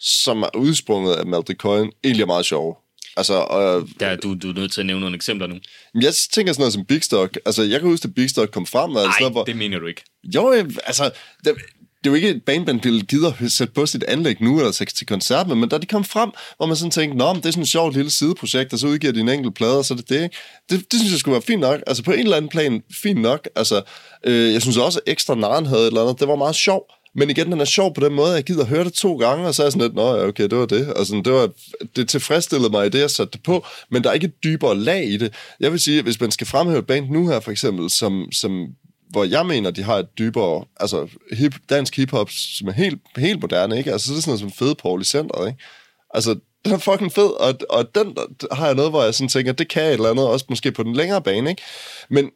[0.00, 2.74] som er udsprunget af Malte Coyne, egentlig er meget sjove.
[3.16, 5.54] Altså, og, Der, du, du er nødt til at nævne nogle eksempler nu.
[5.94, 7.38] jeg tænker sådan noget som Big Stock.
[7.46, 8.90] Altså, jeg kan huske, at Big Stock kom frem.
[8.90, 10.02] Nej, noget, hvor, det mener du ikke.
[10.34, 11.10] jo, øh, altså,
[11.44, 11.54] det,
[12.04, 14.66] det er jo ikke et band, man ville gider sætte på sit anlæg nu, eller
[14.66, 17.42] altså til koncert, med, men da de kom frem, hvor man sådan tænkte, nå, men
[17.42, 19.84] det er sådan et sjovt lille sideprojekt, og så udgiver de en enkelt plade, og
[19.84, 20.36] så er det det, ikke?
[20.70, 20.92] det.
[20.92, 21.80] Det synes jeg skulle være fint nok.
[21.86, 23.48] Altså på en eller anden plan, fint nok.
[23.56, 23.82] Altså,
[24.24, 26.20] øh, jeg synes også, at Ekstra Naren havde et eller andet.
[26.20, 26.92] Det var meget sjovt.
[27.16, 29.46] Men igen, den er sjov på den måde, at jeg gider høre det to gange,
[29.46, 30.92] og så er jeg sådan lidt, nå ja, okay, det var det.
[30.92, 31.50] Og sådan, det, var,
[31.96, 34.78] det tilfredsstillede mig i det, jeg satte det på, men der er ikke et dybere
[34.78, 35.34] lag i det.
[35.60, 38.28] Jeg vil sige, at hvis man skal fremhæve et band nu her, for eksempel, som,
[38.32, 38.66] som
[39.14, 43.40] hvor jeg mener, de har et dybere, altså hip, dansk hiphop, som er helt, helt
[43.40, 43.92] moderne, ikke?
[43.92, 45.62] Altså, så er det sådan noget som Fede Paul i centret, ikke?
[46.14, 49.28] Altså, den er fucking fed, og, og den der har jeg noget, hvor jeg sådan
[49.28, 51.62] tænker, det kan et eller andet, også måske på den længere bane, ikke?
[52.10, 52.30] Men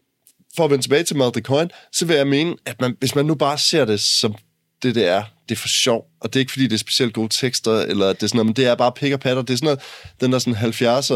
[0.56, 3.26] for at vende tilbage til Malte Coin, så vil jeg mene, at man, hvis man
[3.26, 4.34] nu bare ser det som
[4.82, 7.14] det, det er, det er for sjov, og det er ikke, fordi det er specielt
[7.14, 9.52] gode tekster, eller det er sådan noget, men det er bare pick og patter, det
[9.52, 9.80] er sådan noget,
[10.20, 11.12] den der sådan 70'er,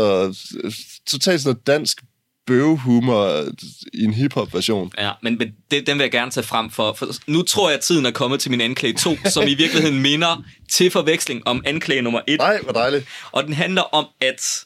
[1.06, 2.02] totalt sådan noget dansk
[2.46, 3.44] bøvehumor
[3.94, 4.92] i en hiphop-version.
[4.98, 7.76] Ja, men, men det, den vil jeg gerne tage frem for, for nu tror jeg,
[7.78, 11.62] at tiden er kommet til min anklage 2, som i virkeligheden minder til forveksling om
[11.66, 12.38] anklage nummer 1.
[12.38, 13.06] Nej, hvor dejligt.
[13.32, 14.64] Og den handler om, at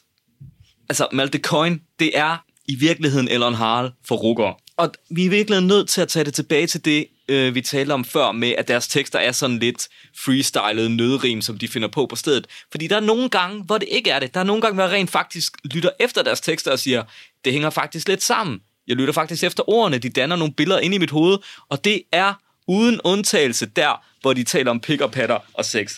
[0.89, 2.37] altså, Malte Coin, det er
[2.67, 4.53] i virkeligheden Elon Harl for rukker.
[4.77, 7.61] Og vi er i virkeligheden nødt til at tage det tilbage til det, øh, vi
[7.61, 9.87] talte om før, med at deres tekster er sådan lidt
[10.25, 12.47] freestylede nødrim, som de finder på på stedet.
[12.71, 14.33] Fordi der er nogle gange, hvor det ikke er det.
[14.33, 17.03] Der er nogle gange, hvor jeg rent faktisk lytter efter deres tekster og siger,
[17.45, 18.59] det hænger faktisk lidt sammen.
[18.87, 21.37] Jeg lytter faktisk efter ordene, de danner nogle billeder ind i mit hoved,
[21.69, 22.33] og det er
[22.67, 25.93] uden undtagelse der, hvor de taler om pick og patter og sex.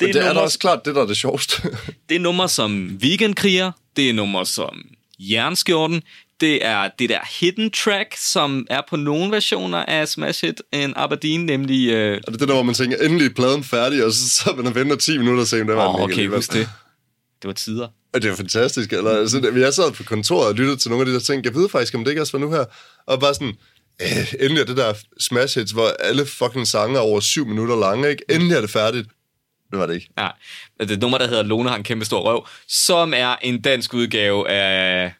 [0.00, 1.62] Det er, det er da nummer- også klart det, der er det sjoveste.
[2.08, 4.82] det er nummer som Weekendkriger, det er nummer som
[5.18, 6.02] Jernskjorten,
[6.40, 10.92] det er det der hidden track, som er på nogle versioner af Smash Hit in
[10.96, 11.88] Aberdeen, nemlig...
[11.90, 14.30] Øh, og det er det der, hvor man tænker, endelig er pladen færdig, og så
[14.30, 16.68] så man og venter 10 minutter og tænker, det var ikke okay, husk det.
[17.42, 17.88] Det var tider.
[18.14, 18.92] Og det er fantastisk.
[18.92, 21.44] Eller, altså, jeg sad på kontoret og lyttede til nogle af de der ting.
[21.44, 22.64] Jeg ved faktisk, om det ikke også var nu her.
[23.06, 23.54] Og bare sådan,
[24.02, 27.76] øh, endelig er det der smash hits, hvor alle fucking sange er over syv minutter
[27.76, 28.10] lange.
[28.10, 28.24] Ikke?
[28.28, 29.08] Endelig er det færdigt.
[29.70, 30.08] det var det ikke.
[30.16, 30.32] Nej,
[30.80, 33.60] det er et nummer, der hedder Lone har en kæmpe stor røv, som er en
[33.60, 35.12] dansk udgave af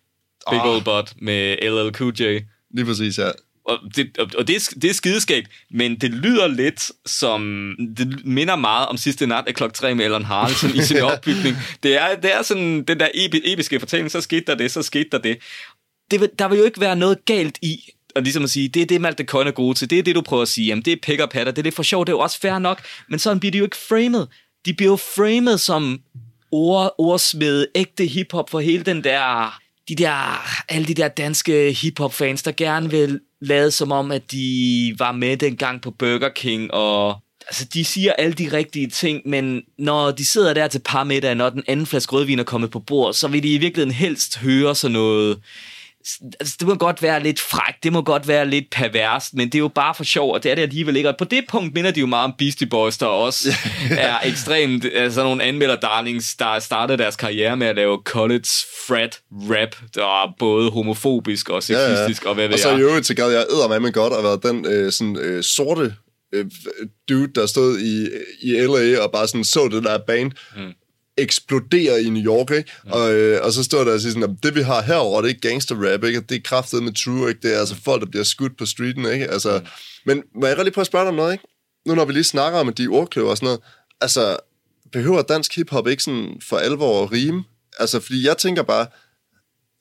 [0.50, 0.68] Big oh.
[0.68, 2.40] Old Butt med LL Cool J.
[2.74, 3.30] Lige præcis, ja.
[3.66, 7.72] Og det, og- det, er, det er skideskægt, men det lyder lidt som...
[7.96, 11.00] Det minder meget om sidste nat af klok 3 med Ellen Harald sådan i sin
[11.12, 11.56] opbygning.
[11.82, 14.82] Det er, det er sådan den der epi, episke fortælling, så skete der det, så
[14.82, 15.38] skete der det.
[16.10, 17.80] det vil, der vil jo ikke være noget galt i
[18.16, 20.14] og ligesom at sige, det er det, Malte Coyne er gode til, det er det,
[20.14, 22.06] du prøver at sige, jamen det er pick og patter, det er lidt for sjovt,
[22.06, 24.26] det er jo også fair nok, men sådan bliver de jo ikke framed.
[24.66, 26.00] De bliver jo framed som
[26.52, 32.42] ord, ordsmed, ægte hiphop for hele den der, de der, alle de der danske hiphop-fans,
[32.42, 37.20] der gerne vil lade som om, at de var med dengang på Burger King, og
[37.46, 41.34] altså, de siger alle de rigtige ting, men når de sidder der til par middag,
[41.34, 44.38] når den anden flaske rødvin er kommet på bord, så vil de i virkeligheden helst
[44.38, 45.38] høre sådan noget,
[46.40, 49.54] altså, det må godt være lidt frækt, det må godt være lidt perverst, men det
[49.54, 51.08] er jo bare for sjov, og det er det alligevel ikke.
[51.08, 53.48] Og på det punkt minder de jo meget om Beastie Boys, der også
[53.90, 58.48] er ekstremt, altså nogle anmelder darlings, der startede deres karriere med at lave college
[58.88, 62.28] frat rap, der er både homofobisk og sexistisk, ja, ja.
[62.28, 62.78] og hvad ved Og så jeg.
[62.78, 65.94] i øvrigt, så gad jeg eddermame godt at være den øh, sådan, øh, sorte
[66.34, 66.46] øh,
[67.08, 68.08] dude, der stod i,
[68.42, 70.72] i LA og bare sådan så det der band mm.
[71.16, 72.72] Eksplodere i New York, ikke?
[72.84, 72.92] Mm.
[72.92, 75.30] Og, øh, og så stod der og siger sådan, at det vi har herovre, det
[75.30, 76.20] er gangster rap, ikke?
[76.20, 77.40] Det er kraftet med true, ikke?
[77.42, 79.30] Det er altså folk, der bliver skudt på streeten, ikke?
[79.30, 79.66] Altså, mm.
[80.06, 81.44] Men må jeg lige prøve at spørge dig om noget, ikke?
[81.86, 83.60] Nu når vi lige snakker om de ordkløver og sådan noget,
[84.00, 84.36] altså,
[84.92, 87.44] behøver dansk hiphop ikke sådan for alvor at rime?
[87.78, 88.86] Altså, fordi jeg tænker bare,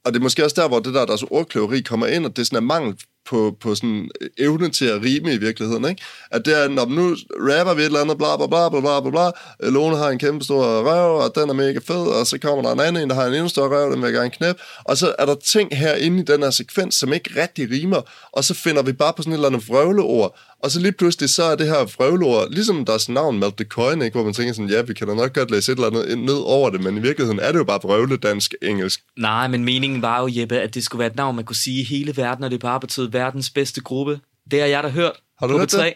[0.06, 2.42] og det er måske også der, hvor det der, deres ordkløveri kommer ind, og det
[2.42, 2.96] er sådan en mangel
[3.30, 6.04] på, på sådan øh, evne til at rime i virkeligheden, ikke?
[6.32, 9.02] At det er, når nu rapper vi et eller andet, bla bla bla bla bla
[9.02, 12.38] bla bla, Lone har en kæmpe stor røv, og den er mega fed, og så
[12.38, 14.30] kommer der en anden en, der har en endnu større røv, den vil jeg gerne
[14.30, 18.02] knæppe, og så er der ting herinde i den her sekvens, som ikke rigtig rimer,
[18.32, 21.30] og så finder vi bare på sådan et eller andet vrøvleord, og så lige pludselig
[21.30, 24.16] så er det her vrøvleord, ligesom deres navn, Malte Coin, ikke?
[24.16, 26.38] hvor man tænker sådan, ja, vi kan da nok godt læse et eller andet ned
[26.46, 29.00] over det, men i virkeligheden er det jo bare vrøvle dansk engelsk.
[29.18, 31.82] Nej, men meningen var jo, Jeppe, at det skulle være et navn, man kunne sige
[31.82, 34.20] i hele verden, og det bare betød verdens bedste gruppe.
[34.52, 35.84] Det har jeg da hørt Har du på hørt B3.
[35.86, 35.94] det?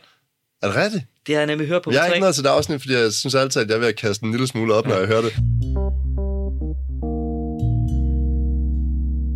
[0.62, 1.04] Er det rigtigt?
[1.28, 2.14] Det har jeg nemlig hørt på Jeg er B3.
[2.14, 4.26] ikke nået til det afsnit, fordi jeg synes altid, at jeg er ved at kaste
[4.26, 5.34] en lille smule op, når jeg hører det.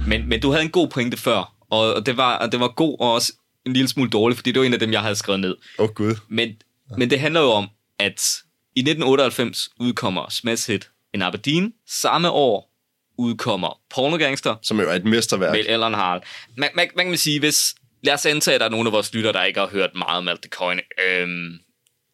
[0.08, 2.68] Men, men du havde en god pointe før, og og det var, og det var
[2.76, 3.34] god og også
[3.66, 5.56] en lille smule dårlig, fordi det var en af dem, jeg havde skrevet ned.
[5.80, 6.16] Åh oh, gud.
[6.30, 6.56] Men,
[6.98, 7.68] men det handler jo om,
[8.00, 8.44] at
[8.76, 11.74] i 1998 udkommer Smash Hit in Aberdeen.
[11.88, 12.72] Samme år
[13.18, 15.52] udkommer Pornogangster Som jo er et mesterværk.
[15.52, 16.22] med Ellen Harald.
[16.58, 17.76] Man, man, man kan sige, hvis...
[18.04, 20.18] Lad os antage, at der er nogle af vores lytter, der ikke har hørt meget
[20.18, 21.60] om Malte Coyne, øhm,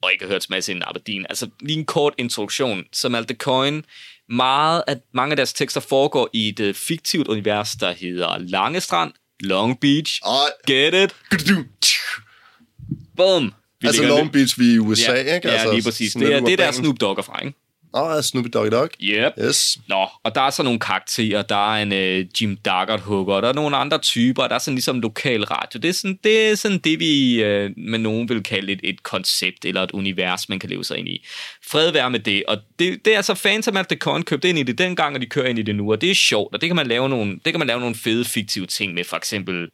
[0.01, 1.25] og ikke har hørt Smash in Aberdeen.
[1.29, 2.83] Altså lige en kort introduktion.
[2.93, 3.83] Så Malte Coyne,
[4.29, 9.11] meget at mange af deres tekster foregår i et øh, fiktivt univers, der hedder Langestrand,
[9.39, 10.49] Long Beach, Ej.
[10.67, 11.15] Get it,
[13.17, 13.53] boom.
[13.81, 15.47] Vi Altså Long Beach vi i USA, ja, ikke?
[15.47, 16.13] Ja, Altså, lige præcis.
[16.13, 16.71] Det er, det er der.
[16.71, 17.57] Snoop Dogg er fra, ikke?
[17.93, 18.89] Oh, Snoopy Doggy Dog.
[19.01, 19.33] Yep.
[19.43, 19.79] Yes.
[19.87, 21.41] Nå, og der er så nogle karakterer.
[21.41, 24.47] Der er en uh, Jim Daggert hugger, og der er nogle andre typer.
[24.47, 25.79] Der er sådan ligesom lokal radio.
[25.79, 29.03] Det er sådan det, er sådan det vi uh, med nogen vil kalde et, et
[29.03, 31.25] koncept eller et univers, man kan leve sig ind i.
[31.67, 32.43] Fred være med det.
[32.47, 35.21] Og det, det er altså fans af Matt DeCon købte ind i det dengang, og
[35.21, 35.91] de kører ind i det nu.
[35.91, 37.95] Og det er sjovt, og det kan man lave nogle, det kan man lave nogle
[37.95, 39.03] fede fiktive ting med.
[39.03, 39.67] For eksempel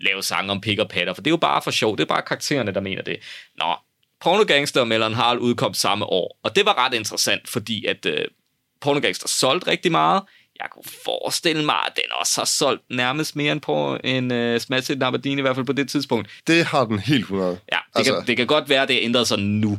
[0.00, 1.96] lave sange om pik og patter, for det er jo bare for sjov.
[1.96, 3.16] Det er bare karaktererne, der mener det.
[3.58, 3.74] Nå,
[4.22, 6.38] Pornogangster og Mellon Harald udkom samme år.
[6.42, 8.24] Og det var ret interessant, fordi at øh,
[8.80, 10.22] Pornogangster solgte rigtig meget.
[10.60, 14.24] Jeg kunne forestille mig, at den også har solgt nærmest mere end på en
[14.54, 16.28] uh, Smash Hit Aberdeen, i hvert fald på det tidspunkt.
[16.46, 17.50] Det har den helt 100.
[17.72, 19.78] Ja, det, Altså- kan, det kan godt være, at det ændrede sig nu.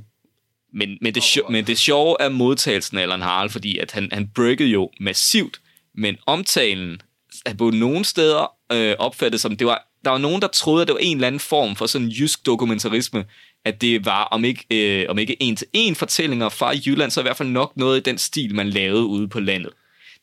[0.74, 4.10] Men, men, det, sjo- men det sjove er modtagelsen af Alan Harald, fordi at han,
[4.12, 5.62] han breakede jo massivt,
[5.96, 7.02] men omtalen
[7.46, 10.88] er på nogle steder øh, opfattet som, det var, der var nogen, der troede, at
[10.88, 13.26] det var en eller anden form for sådan jysk dokumentarisme,
[13.68, 17.20] at det var om ikke, øh, om ikke en til en fortællinger fra Jylland, så
[17.20, 19.72] i hvert fald nok noget i den stil, man lavede ude på landet.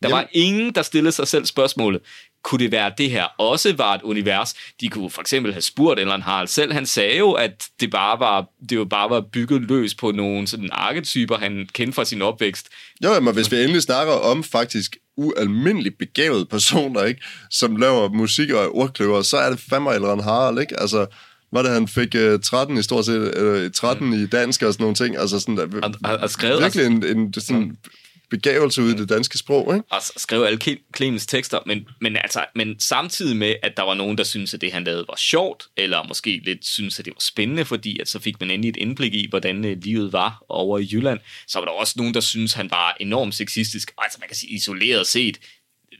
[0.03, 2.01] Der Jamen- var ingen, der stillede sig selv spørgsmålet,
[2.45, 4.55] kunne det være, at det her også var et univers?
[4.81, 6.73] De kunne for eksempel have spurgt eller Harald selv.
[6.73, 10.47] Han sagde jo, at det bare var, det jo bare var bygget løs på nogle
[10.47, 12.69] sådan arketyper, han kendte fra sin opvækst.
[13.05, 17.21] Jo, men hvis vi endelig snakker om faktisk ualmindeligt begavede personer, ikke?
[17.51, 20.81] Som laver musik og ordkløver, så er det fandme eller Harald, ikke?
[20.81, 21.07] Altså,
[21.55, 24.13] var det, han fik uh, 13 i stort set, uh, 13 mm.
[24.13, 25.17] i dansk og sådan nogle ting.
[25.17, 27.77] Altså sådan, uh, Og, og, og skrev, virkelig en, en sådan
[28.31, 29.87] begavelse ud i det danske sprog, ikke?
[29.91, 33.95] og skrev alle Cle- Clemens tekster, men, men, altså, men samtidig med, at der var
[33.95, 37.13] nogen, der syntes, at det, han lavede, var sjovt, eller måske lidt syntes, at det
[37.13, 40.45] var spændende, fordi at så fik man endelig et indblik i, hvordan øh, livet var
[40.49, 43.93] over i Jylland, så var der også nogen, der syntes, han var enormt sexistisk.
[43.97, 45.39] Og altså, man kan sige, isoleret set,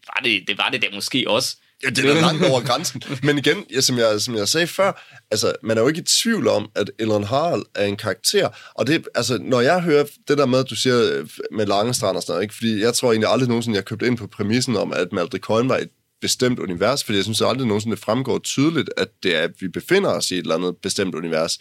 [0.07, 1.57] var det, det var det da måske også.
[1.83, 3.03] Ja, det er da langt over grænsen.
[3.23, 6.05] Men igen, ja, som, jeg, som jeg sagde før, altså, man er jo ikke i
[6.05, 8.49] tvivl om, at Elon Harald er en karakter.
[8.75, 11.95] Og det, altså, når jeg hører det der med, at du siger øh, med lange
[11.95, 12.55] strand og sådan noget, ikke?
[12.55, 15.69] fordi jeg tror egentlig aldrig nogensinde, jeg købte ind på præmissen om, at Malte Coin
[15.69, 15.89] var et
[16.21, 19.69] bestemt univers, fordi jeg synes aldrig nogensinde, det fremgår tydeligt, at det er, at vi
[19.69, 21.59] befinder os i et eller andet bestemt univers.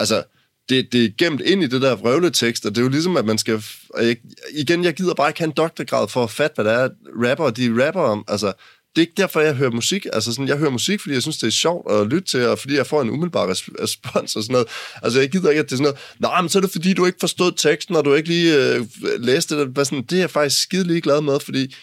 [0.00, 0.22] Altså,
[0.68, 3.24] det, det er gemt ind i det der vrøvletekst, og det er jo ligesom, at
[3.24, 3.62] man skal...
[4.00, 4.16] Jeg,
[4.52, 6.88] igen, jeg gider bare ikke have en doktorgrad for at fatte, hvad det er,
[7.24, 8.24] rapper, de rapper om.
[8.28, 8.52] Altså,
[8.96, 10.06] det er ikke derfor, jeg hører musik.
[10.12, 12.58] Altså sådan, jeg hører musik, fordi jeg synes, det er sjovt at lytte til, og
[12.58, 13.46] fordi jeg får en umiddelbar
[13.82, 14.68] respons og sådan noget.
[15.02, 16.94] Altså, jeg gider ikke, at det er sådan noget, nej, men så er det fordi,
[16.94, 18.86] du ikke forstod teksten, og du ikke lige øh,
[19.18, 19.74] læste det.
[19.74, 21.74] Bare sådan, det er jeg faktisk skide lige glad med, fordi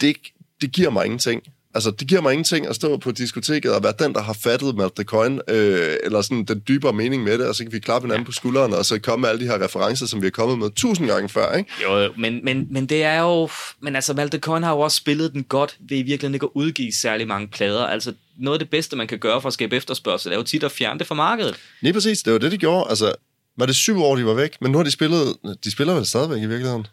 [0.00, 0.16] det,
[0.60, 1.42] det giver mig ingenting.
[1.74, 4.74] Altså, det giver mig ingenting at stå på diskoteket og være den, der har fattet
[4.74, 7.78] med the coin, øh, eller sådan den dybere mening med det, og så kan vi
[7.78, 8.26] klappe hinanden ja.
[8.26, 10.70] på skulderen, og så komme med alle de her referencer, som vi har kommet med
[10.70, 11.70] tusind gange før, ikke?
[11.82, 13.48] Jo, men, men, men det er jo...
[13.80, 16.50] Men altså, Malte Coin har jo også spillet den godt ved i virkeligheden ikke at
[16.54, 17.86] udgive særlig mange plader.
[17.86, 20.64] Altså, noget af det bedste, man kan gøre for at skabe efterspørgsel, er jo tit
[20.64, 21.56] at fjerne det fra markedet.
[21.80, 22.86] Lige præcis, det var det, de gjorde.
[22.88, 23.14] Altså,
[23.58, 24.56] var det syv år, de var væk?
[24.60, 25.36] Men nu har de spillet...
[25.64, 26.86] De spiller vel stadigvæk i virkeligheden?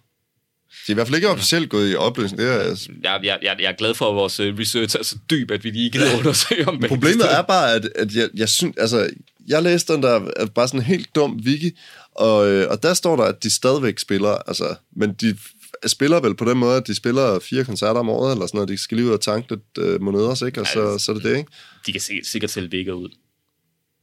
[0.88, 2.42] De er i hvert fald ikke officielt gået i opløsning.
[2.42, 2.90] Det er, altså...
[3.04, 5.64] jeg, jeg, jeg, jeg er glad for, at vores øh, research er så dyb, at
[5.64, 9.10] vi lige gider undersøge om Problemet er bare, at, at jeg, jeg synes, altså,
[9.48, 11.72] jeg læste den der, bare sådan en helt dum wiki,
[12.16, 15.38] og, øh, og der står der, at de stadigvæk spiller, altså, men de
[15.88, 18.70] spiller vel på den måde, at de spiller fire koncerter om året, eller sådan noget,
[18.70, 20.62] de skal lige ud og tanke lidt øh, moneder, ikke?
[20.62, 21.52] og så, så er det det, ikke?
[21.86, 23.10] De kan sikkert, sikkert sælge Vega ud.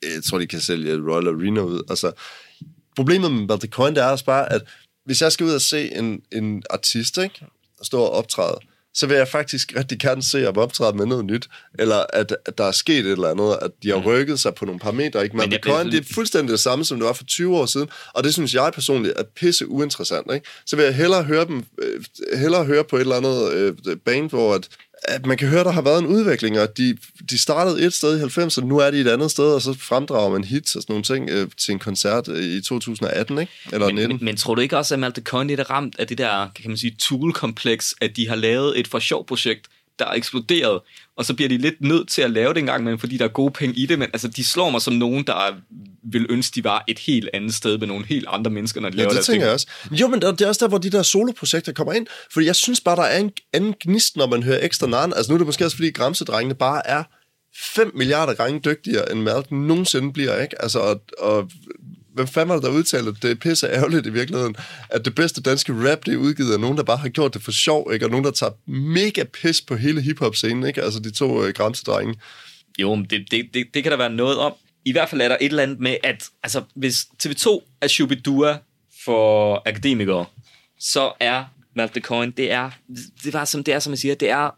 [0.02, 1.82] Jeg tror, de kan sælge Royal Arena ud.
[1.90, 2.12] Altså,
[2.96, 4.62] problemet med The Coin, det er også bare, at
[5.06, 7.46] hvis jeg skal ud og se en, en artist, ikke?
[7.82, 8.58] stå og optræde,
[8.94, 12.58] så vil jeg faktisk rigtig gerne se om optræde med noget nyt, eller at, at
[12.58, 14.04] der er sket et eller andet, at de har mm.
[14.04, 15.24] rykket sig på nogle parametre.
[15.24, 15.36] Ikke?
[15.36, 17.88] Men, Men Bitcoin, det er fuldstændig det samme, som det var for 20 år siden,
[18.14, 20.34] og det synes jeg personligt er pisse uinteressant.
[20.34, 20.46] Ikke?
[20.66, 22.04] Så vil jeg hellere høre dem, øh,
[22.38, 24.68] hellere høre på et eller andet øh, band, hvor at,
[25.08, 26.96] at man kan høre, der har været en udvikling, og de,
[27.30, 30.30] de startede et sted i 90'erne, nu er de et andet sted, og så fremdrager
[30.30, 33.52] man hits og sådan nogle ting øh, til en koncert øh, i 2018, ikke?
[33.72, 34.08] Eller men, 19.
[34.16, 36.70] Men, men tror du ikke også, at Malte Coyne er ramt af det der, kan
[36.70, 39.66] man sige, tool-kompleks, at de har lavet et for sjov projekt,
[39.98, 40.80] der er eksploderet,
[41.16, 43.28] og så bliver de lidt nødt til at lave det engang, men fordi der er
[43.28, 45.56] gode penge i det, men altså, de slår mig som nogen, der
[46.12, 48.96] vil ønske, de var et helt andet sted med nogle helt andre mennesker, når de
[48.96, 49.42] ja, laver det tænker ting.
[49.42, 49.66] jeg også.
[49.90, 52.80] Jo, men det er også der, hvor de der soloprojekter kommer ind, fordi jeg synes
[52.80, 55.12] bare, der er en anden gnist, når man hører ekstra narn.
[55.12, 57.02] Altså nu er det måske også, fordi Gramsedrengene bare er
[57.58, 60.62] 5 milliarder gange dygtigere, end Malcolm nogensinde bliver, ikke?
[60.62, 61.50] Altså, og, og
[62.16, 64.56] hvem fanden var det, der udtalte, at det er pisse ærgerligt i virkeligheden,
[64.88, 67.42] at det bedste danske rap, det er udgivet af nogen, der bare har gjort det
[67.42, 68.06] for sjov, ikke?
[68.06, 70.82] og nogen, der tager mega pis på hele hiphop-scenen, ikke?
[70.82, 72.14] altså de to øh, grænsedrenge.
[72.78, 74.52] Jo, men det, det, det, det kan der være noget om.
[74.84, 78.58] I hvert fald er der et eller andet med, at altså, hvis TV2 er Shubidua
[79.04, 80.24] for akademikere,
[80.80, 81.44] så er
[81.76, 82.70] Malte Coin, det er,
[83.24, 84.50] det, var som, det er, som jeg siger, det er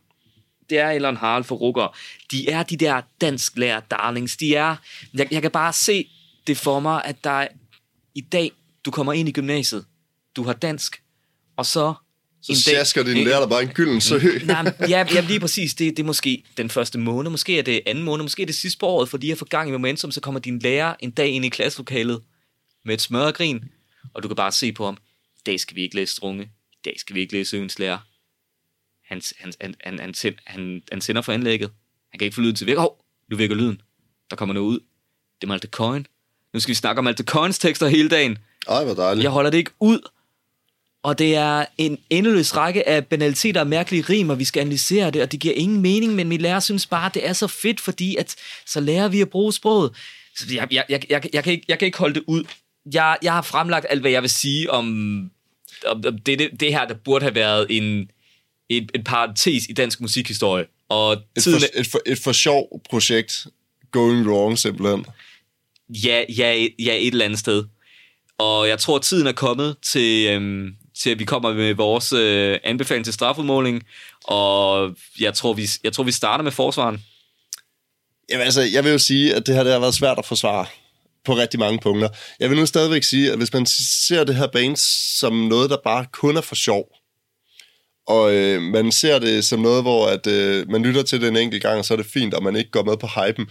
[0.70, 1.96] det er Elon Harald for rukker.
[2.30, 4.36] De er de der dansklærer darlings.
[4.36, 4.76] De er,
[5.14, 6.08] jeg, jeg kan bare se
[6.48, 7.48] det for mig, at der er,
[8.14, 8.52] i dag,
[8.84, 9.84] du kommer ind i gymnasiet,
[10.36, 11.02] du har dansk,
[11.56, 11.94] og så...
[12.42, 14.18] Så sjasker din lærer der bare en gylden sø.
[14.44, 15.74] Nej, ja, ja, lige præcis.
[15.74, 18.54] Det, det er måske den første måned, måske er det anden måned, måske er det
[18.54, 21.28] sidste på året, fordi jeg får gang i momentum, så kommer din lærer en dag
[21.28, 22.22] ind i klasselokalet
[22.84, 23.64] med et smørgrin,
[24.14, 24.96] og du kan bare se på ham,
[25.36, 27.98] i dag skal vi ikke læse strunge, i dag skal vi ikke læse øens lærer.
[29.04, 30.14] Han, han, han, han, han,
[30.46, 31.70] han, han sender for anlægget.
[32.10, 32.76] Han kan ikke få lyden til væk.
[32.76, 32.90] Åh, oh,
[33.30, 33.80] nu virker lyden.
[34.30, 34.80] Der kommer noget ud.
[35.40, 36.06] Det er Malte Coin.
[36.58, 38.38] Nu skal vi snakke om Malte Coins tekster hele dagen.
[38.68, 39.22] Ej, hvor dejligt.
[39.22, 40.00] Jeg holder det ikke ud.
[41.02, 45.10] Og det er en endeløs række af banaliteter og mærkelige rim, og vi skal analysere
[45.10, 47.80] det, og det giver ingen mening, men min lærer synes bare, det er så fedt,
[47.80, 49.90] fordi at så lærer vi at bruge sproget.
[50.36, 52.44] Så jeg, jeg, jeg, jeg, jeg, kan, ikke, jeg kan ikke holde det ud.
[52.92, 54.86] Jeg, jeg har fremlagt alt, hvad jeg vil sige om,
[55.86, 58.10] om, om det, det, det her, der burde have været en,
[58.68, 60.64] et, et parentes i dansk musikhistorie.
[60.88, 63.46] Og et, tiden, for, et, for, et for sjov projekt
[63.90, 65.06] going wrong, simpelthen.
[65.88, 67.64] Ja, ja, ja, et eller andet sted.
[68.38, 70.68] Og jeg tror, tiden er kommet til, øhm,
[71.02, 73.82] til at vi kommer med vores øh, anbefaling til strafudmåling.
[74.24, 77.02] Og jeg tror, vi, jeg tror, vi starter med forsvaren.
[78.30, 80.66] Jamen altså, jeg vil jo sige, at det her det har været svært at forsvare
[81.24, 82.08] på rigtig mange punkter.
[82.40, 83.66] Jeg vil nu stadigvæk sige, at hvis man
[84.06, 84.76] ser det her bane
[85.18, 86.84] som noget, der bare kun er for sjov,
[88.08, 91.36] og øh, man ser det som noget, hvor at, øh, man lytter til det en
[91.36, 93.46] enkelt gang, og så er det fint, og man ikke går med på hypen.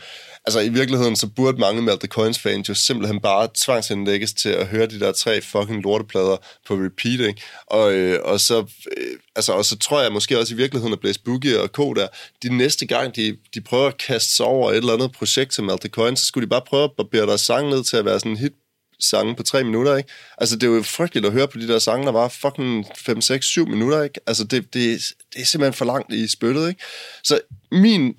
[0.46, 4.50] Altså i virkeligheden, så burde mange med the Coins fans jo simpelthen bare tvangsindlægges til
[4.50, 7.42] at høre de der tre fucking lorteplader på repeat, ikke?
[7.68, 8.58] Og, øh, og, så,
[8.98, 11.94] øh, altså, og så tror jeg måske også i virkeligheden, at Blaze Boogie og Co.
[11.94, 12.08] der,
[12.44, 15.64] de næste gang, de, de prøver at kaste sig over et eller andet projekt til
[15.64, 18.06] Melt the Coins, så skulle de bare prøve at barbere deres sang ned til at
[18.06, 18.54] være sådan en hit
[19.00, 20.10] sange på tre minutter, ikke?
[20.38, 23.22] Altså, det er jo frygteligt at høre på de der sange, der var fucking 5,
[23.22, 24.20] 6, 7 minutter, ikke?
[24.28, 26.84] Altså, det, det, det er simpelthen for langt i spyttet, ikke?
[27.24, 27.40] Så
[27.72, 28.16] min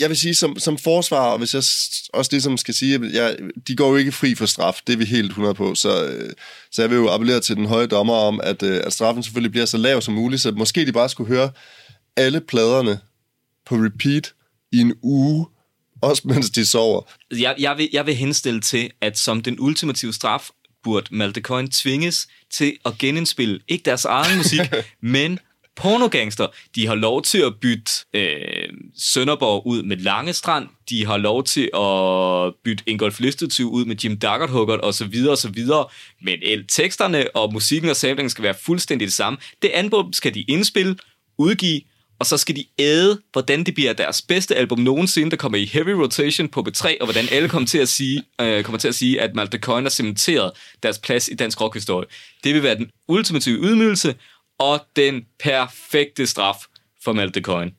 [0.00, 1.62] jeg vil sige, som, som forsvar, hvis jeg
[2.12, 3.36] også ligesom skal sige, at jeg,
[3.68, 6.32] de går jo ikke fri for straf, det er vi helt 100 på, så, øh,
[6.72, 9.50] så jeg vil jo appellere til den høje dommer om, at, øh, at straffen selvfølgelig
[9.50, 11.50] bliver så lav som muligt, så måske de bare skulle høre
[12.16, 12.98] alle pladerne
[13.66, 14.32] på repeat
[14.72, 15.46] i en uge,
[16.00, 17.02] også mens de sover.
[17.30, 20.48] Jeg, jeg, vil, jeg vil henstille til, at som den ultimative straf,
[20.84, 24.60] burde Malte Coyne tvinges til at genindspille, ikke deres egen musik,
[25.00, 25.38] men
[25.76, 26.46] pornogangster.
[26.74, 30.68] De har lov til at bytte øh, Sønderborg ud med Langestrand.
[30.90, 35.32] De har lov til at bytte Ingolf Listetyv ud med Jim Duggardt og så videre
[35.32, 35.86] og så videre.
[36.22, 39.38] Men el, teksterne og musikken og samlingen skal være fuldstændig det samme.
[39.62, 40.96] Det album skal de indspille,
[41.38, 41.80] udgive,
[42.18, 45.64] og så skal de æde, hvordan det bliver deres bedste album nogensinde, der kommer i
[45.64, 48.94] heavy rotation på B3, og hvordan alle kommer til at sige, øh, kommer til at
[48.94, 50.50] sige at Malte Coyne har cementeret
[50.82, 52.06] deres plads i dansk rockhistorie.
[52.44, 54.14] Det vil være den ultimative ydmygelse,
[54.58, 56.56] og den perfekte straf
[57.04, 57.70] for Malte Coyne.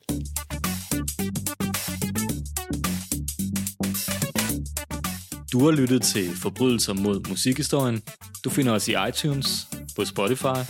[5.52, 8.02] Du har lyttet til Forbrydelser mod musikhistorien.
[8.44, 10.60] Du finder os i iTunes, på Spotify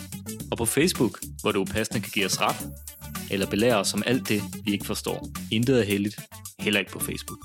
[0.51, 2.57] og på Facebook, hvor du passende kan give os ret,
[3.31, 5.29] eller belære os om alt det, vi ikke forstår.
[5.53, 6.21] Intet er heldigt,
[6.61, 7.39] heller ikke på Facebook.